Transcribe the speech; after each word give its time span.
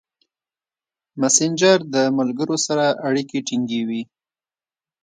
مسېنجر 1.19 1.79
د 1.93 1.95
ملګرو 2.17 2.57
سره 2.65 2.85
اړیکې 3.07 3.39
ټینګوي. 3.47 4.01